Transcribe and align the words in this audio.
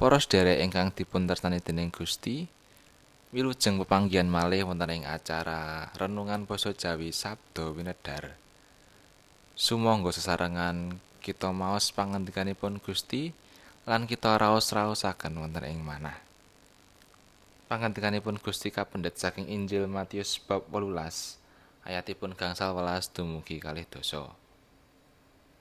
Para 0.00 0.16
sedherek 0.16 0.64
ingkang 0.64 0.96
dipun 0.96 1.28
tresnani 1.28 1.60
dening 1.60 1.92
Gusti, 1.92 2.48
wilujeng 3.36 3.76
pepanggihan 3.84 4.24
malih 4.24 4.64
wonten 4.64 4.88
ing 4.88 5.04
acara 5.04 5.92
renungan 5.92 6.48
basa 6.48 6.72
Jawi 6.72 7.12
Sabda 7.12 7.68
Winedhar. 7.76 8.32
Sumangga 9.52 10.08
sesarengan 10.08 10.96
kita 11.20 11.52
maos 11.52 11.92
pangandikanipun 11.92 12.80
Gusti 12.80 13.36
lan 13.84 14.08
kita 14.08 14.40
raos-raosaken 14.40 15.36
wonten 15.36 15.68
ing 15.68 15.84
manah. 15.84 16.16
Pangandikanipun 17.68 18.40
Gusti 18.40 18.72
kapendhet 18.72 19.20
saking 19.20 19.52
Injil 19.52 19.84
Matius 19.84 20.40
bab 20.40 20.64
18 20.72 20.96
ayatipun 21.84 22.32
gangsal 22.32 22.72
welas 22.72 23.12
dumugi 23.12 23.60
kalih 23.60 23.84
dosa. 23.84 24.32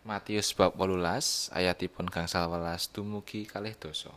Matius 0.08 0.56
bab 0.56 0.80
18 0.80 1.52
ayatipun 1.52 2.08
gangsal 2.08 2.48
welas 2.48 2.88
dumugi 2.88 3.44
kalih 3.44 3.76
dosa. 3.76 4.16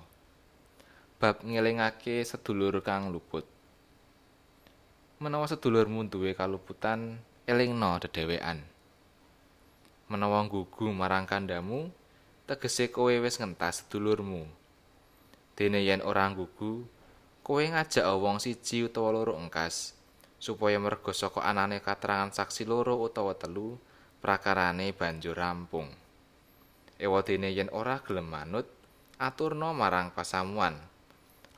Bab 1.22 1.46
ngelingake 1.46 2.26
sedulur 2.26 2.82
kang 2.82 3.14
luput. 3.14 3.46
Menawa 5.22 5.46
sedulurmu 5.46 6.10
duwe 6.10 6.34
kaluputan, 6.34 7.14
elingno 7.46 8.02
dedewean. 8.02 8.58
Menawa 10.10 10.42
gugu 10.50 10.90
marang 10.90 11.22
kandamu, 11.22 11.94
tegese 12.50 12.90
kowe 12.90 13.14
wis 13.22 13.38
ngentas 13.38 13.86
sedulurmu. 13.86 14.50
Dene 15.54 15.86
yen 15.86 16.02
ora 16.02 16.26
gugu, 16.34 16.90
kowe 17.46 17.62
ngajak 17.62 18.02
wong 18.18 18.42
siji 18.42 18.82
utawa 18.82 19.14
loro 19.14 19.38
engkas, 19.38 19.94
supaya 20.42 20.82
merga 20.82 21.14
saka 21.14 21.46
anane 21.46 21.78
katerangan 21.78 22.34
saksi 22.34 22.66
loro 22.66 22.98
utawa 22.98 23.38
telu, 23.38 23.78
prakarane 24.18 24.90
banjur 24.90 25.38
rampung. 25.38 25.86
Ewa 26.98 27.22
dene 27.22 27.54
yen 27.54 27.70
ora 27.70 28.02
gelem 28.02 28.26
manut, 28.26 28.66
aturno 29.22 29.70
marang 29.70 30.10
pasamuan. 30.10 30.90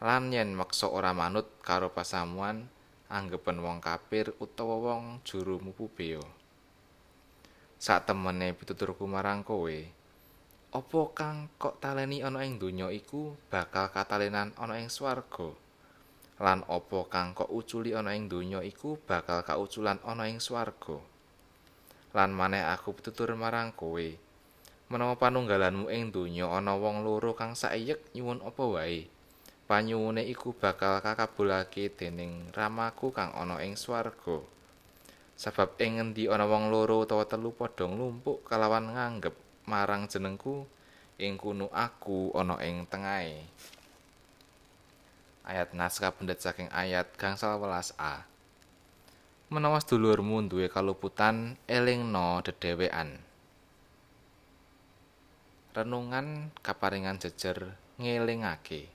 Lan 0.04 0.28
yen 0.28 0.52
meksa 0.52 0.92
ora 0.92 1.16
manut 1.16 1.48
karo 1.64 1.88
pasamuan 1.88 2.68
anggepen 3.08 3.64
wong 3.64 3.80
kafir 3.80 4.36
utawa 4.36 4.76
wong 4.76 5.24
juru 5.24 5.56
mupu 5.64 5.88
beo 5.88 6.20
satemene 7.80 8.52
pituturku 8.52 9.08
marang 9.08 9.40
kowe 9.40 10.04
apa 10.74 11.00
kang 11.14 11.48
kok 11.56 11.80
taleni 11.80 12.20
ana 12.20 12.44
ing 12.44 12.60
donya 12.60 12.92
iku 12.92 13.38
bakal 13.46 13.94
katalenan 13.94 14.50
ana 14.58 14.74
ing 14.82 14.90
swarga? 14.90 15.54
Lan 16.42 16.66
apa 16.66 17.06
kang 17.06 17.30
kok 17.30 17.46
uculi 17.46 17.94
ana 17.94 18.10
ing 18.18 18.26
donya 18.26 18.58
iku 18.58 18.98
bakal 19.06 19.46
kauculan 19.46 20.02
ana 20.02 20.26
ing 20.26 20.42
swarga? 20.42 20.98
Lan 22.10 22.34
maneh 22.34 22.66
aku 22.66 22.90
pitutur 22.98 23.30
marang 23.38 23.70
kowe 23.70 24.02
menawa 24.90 25.14
panunggalanmu 25.14 25.86
ing 25.94 26.10
donya 26.10 26.50
ana 26.50 26.74
wong 26.74 27.06
loro 27.06 27.38
kang 27.38 27.54
saeyek 27.54 28.02
nyuwun 28.18 28.42
apa 28.42 28.64
wae 28.66 29.13
panyuwune 29.64 30.22
iku 30.28 30.52
bakal 30.52 31.00
kakabulake 31.00 31.88
dening 31.88 32.52
ramaku 32.52 33.08
kang 33.10 33.32
ana 33.32 33.60
ing 33.64 33.74
swarga. 33.74 34.44
Sebab 35.34 35.80
ing 35.82 35.98
ngendi 35.98 36.30
ana 36.30 36.46
wong 36.46 36.70
loro 36.70 37.02
utawa 37.02 37.24
telu 37.26 37.50
padha 37.50 37.88
nglumpuk 37.88 38.46
kalawan 38.46 38.92
nganggep 38.92 39.34
marang 39.66 40.06
jenengku 40.06 40.68
ing 41.16 41.40
kuno 41.40 41.72
aku 41.72 42.30
ana 42.36 42.60
ing 42.62 42.84
tengahe. 42.86 43.44
Ayat 45.44 45.76
naskah 45.76 46.12
pendet 46.12 46.40
saking 46.40 46.72
ayat 46.72 47.10
gangsal 47.20 47.60
welas 47.60 47.92
a. 48.00 48.24
Menawa 49.52 49.80
sedulurmu 49.80 50.48
duwe 50.48 50.72
kaluputan 50.72 51.60
elingno 51.68 52.40
dedewean 52.40 53.20
renungan 55.74 56.54
kaparingan 56.62 57.18
jejer 57.18 57.74
ngelingake 57.98 58.86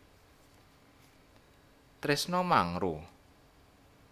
tresno 2.00 2.48
mangru. 2.48 2.96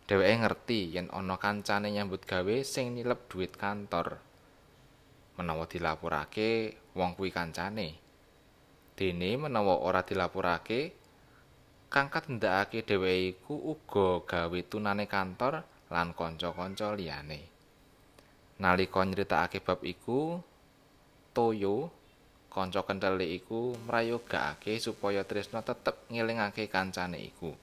Dheweke 0.07 0.35
ngerti 0.43 0.79
yen 0.91 1.07
ana 1.07 1.39
kancane 1.39 1.87
nyambut 1.95 2.27
gawe 2.27 2.55
sing 2.67 2.91
nilep 2.91 3.31
dhuwit 3.31 3.55
kantor. 3.55 4.19
Menawa 5.39 5.63
dilapurake 5.71 6.75
wong 6.99 7.15
kuwi 7.15 7.31
kancane. 7.31 7.95
Dene 8.99 9.29
menawa 9.39 9.79
ora 9.87 10.03
dilapurake 10.03 10.91
kang 11.87 12.11
katendakake 12.11 12.83
dheweke 12.83 13.39
iku 13.39 13.55
uga 13.55 14.19
gawe 14.27 14.59
tunane 14.67 15.07
kantor 15.07 15.63
lan 15.87 16.11
kanca-kanca 16.11 16.91
liyane. 16.91 17.39
Nalika 18.59 18.99
nyritakake 19.07 19.63
bab 19.63 19.79
iku, 19.87 20.43
Toyo 21.31 21.87
kanca 22.51 22.83
kenthele 22.83 23.23
iku 23.31 23.79
mrayogakake 23.87 24.75
supaya 24.81 25.23
Tresna 25.23 25.63
tetep 25.63 25.95
ngelingake 26.11 26.67
kancane 26.67 27.21
iku. 27.23 27.55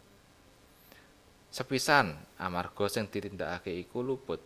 Sepisan 1.55 2.19
amarga 2.35 2.91
sing 2.91 3.07
ditindakake 3.07 3.71
iku 3.79 4.03
luput. 4.03 4.43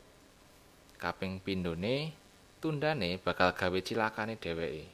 Kaping 1.01 1.41
pindhone 1.41 2.13
tundane 2.61 3.17
bakal 3.17 3.57
gawe 3.57 3.81
cilakane 3.81 4.37
dheweke. 4.37 4.85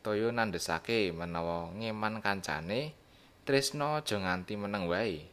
Toyo 0.00 0.32
nandesake 0.32 1.12
menawa 1.12 1.68
ngeman 1.76 2.24
kancane, 2.24 2.96
Tresna 3.44 4.00
aja 4.00 4.16
nganti 4.16 4.56
meneng 4.56 4.88
wae. 4.88 5.28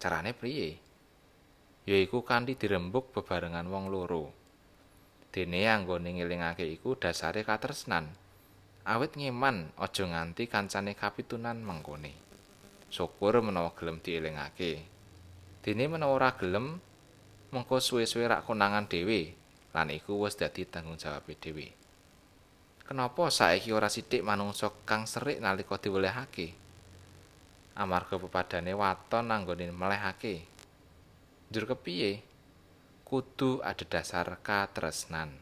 Carane 0.00 0.32
priye? 0.32 0.80
Yaiku 1.84 2.24
kanthi 2.24 2.56
dirembuk 2.56 3.12
bebarengan 3.12 3.68
wong 3.68 3.92
loro. 3.92 4.32
Dene 5.28 5.68
anggone 5.68 6.16
ngelingake 6.16 6.64
iku 6.64 6.96
dasare 6.96 7.44
katresnan. 7.44 8.08
Awit 8.88 9.20
ngeman 9.20 9.76
aja 9.76 10.04
nganti 10.08 10.48
kancane 10.48 10.96
kapitunan 10.96 11.60
mengkone. 11.60 12.27
Syukur 12.88 13.44
menawa 13.44 13.72
gelem 13.76 14.00
dielingake. 14.00 14.84
Dene 15.64 15.84
menawa 15.88 16.12
ora 16.16 16.30
gelem, 16.36 16.80
mengko 17.52 17.80
suwe-suwe 17.80 18.28
rak 18.28 18.44
konangan 18.44 18.88
dhewe 18.88 19.36
lan 19.76 19.92
iku 19.92 20.24
wis 20.24 20.36
dadi 20.36 20.64
tanggung 20.64 20.96
jawab 20.96 21.28
dhewe. 21.28 21.72
Kenapa 22.88 23.28
saiki 23.28 23.68
ora 23.76 23.92
sithik 23.92 24.24
manungsa 24.24 24.72
kang 24.88 25.04
serik 25.04 25.44
nalika 25.44 25.76
diwelehake? 25.76 26.56
Amarga 27.76 28.16
pepadane 28.16 28.72
waton 28.72 29.28
nanggone 29.28 29.68
melehake. 29.68 30.48
Njur 31.52 31.68
kepiye? 31.68 32.24
Kudu 33.04 33.60
ada 33.60 33.84
dasar 33.84 34.40
katresnan. 34.40 35.36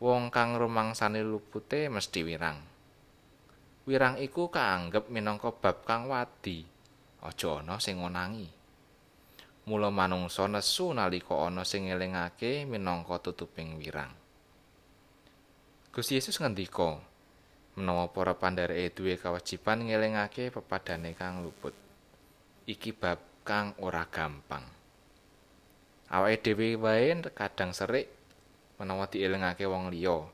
Wong 0.00 0.32
kang 0.32 0.56
rumangsane 0.56 1.20
lupute 1.20 1.92
mesti 1.92 2.24
wirang. 2.24 2.71
Wirang 3.82 4.14
iku 4.22 4.46
kaanggep 4.46 5.10
minangka 5.10 5.50
bab 5.50 5.82
kang 5.82 6.06
wadi. 6.06 6.62
Aja 7.22 7.62
ana 7.62 7.78
sing 7.78 8.02
ngonangi. 8.02 8.50
Mula 9.66 9.94
manungsa 9.94 10.50
nesu 10.50 10.90
nalika 10.90 11.38
ana 11.46 11.62
sing 11.62 11.86
ngelingake 11.86 12.66
minangka 12.66 13.18
tutuping 13.22 13.78
wirang. 13.78 14.10
Gusti 15.94 16.18
Yesus 16.18 16.38
ngendika 16.42 16.98
menawa 17.78 18.10
para 18.10 18.34
pandhereke 18.34 18.96
duwe 18.96 19.14
kewajiban 19.16 19.86
ngelingake 19.86 20.50
pepadane 20.50 21.14
kang 21.14 21.46
luput 21.46 21.72
iki 22.66 22.90
bab 22.90 23.18
kang 23.46 23.74
ora 23.82 24.06
gampang. 24.10 24.66
Awake 26.12 26.42
dhewe 26.42 26.74
wae 26.78 27.18
kadang 27.34 27.70
serik 27.70 28.10
menawa 28.78 29.06
dielingake 29.06 29.66
wong 29.66 29.90
liya. 29.94 30.26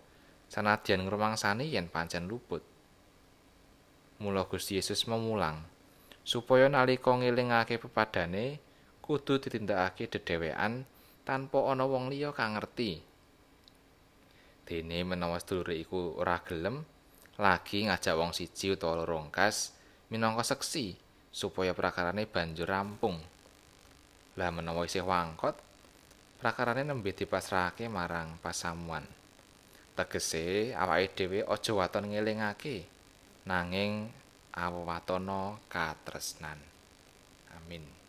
Sanadyan 0.48 1.04
ngrumangsani 1.04 1.69
yen 1.69 1.92
pancen 1.92 2.25
luput 2.25 2.78
mula 4.18 4.46
Gusti 4.50 4.74
Yesus 4.78 5.06
memulang 5.06 5.62
supaya 6.26 6.68
nalika 6.68 7.15
ngelingake 7.15 7.80
pepadane 7.80 8.60
kudu 9.00 9.41
ditindakake 9.41 10.10
dedewean 10.10 10.84
tanpa 11.24 11.65
ana 11.72 11.88
wong 11.88 12.12
liya 12.12 12.36
kang 12.36 12.59
ngerti. 12.59 13.00
Dene 14.68 14.98
menawa 15.00 15.41
sedulure 15.41 15.80
iku 15.80 16.20
ora 16.20 16.36
gelem 16.44 16.84
lagi 17.41 17.88
ngajak 17.88 18.12
wong 18.18 18.36
siji 18.36 18.76
utawa 18.76 19.00
loro 19.00 19.24
ngkas 19.30 19.72
minangka 20.12 20.44
seksi 20.44 20.92
supaya 21.32 21.72
prakarane 21.72 22.28
banjur 22.28 22.68
rampung. 22.68 23.16
Lah 24.36 24.53
menawa 24.53 24.84
isih 24.84 25.06
wangkot 25.06 25.56
prakarane 26.42 26.84
nembe 26.84 27.16
dipasrahake 27.16 27.88
marang 27.88 28.36
pasamuan. 28.44 29.09
Tegese 29.97 30.76
awake 30.76 31.16
dhewe 31.16 31.41
aja 31.48 31.72
waton 31.72 32.12
ngelingake 32.12 32.97
nanging 33.48 34.12
awatana 34.53 35.56
katresnan. 35.72 36.60
Amin 37.56 38.08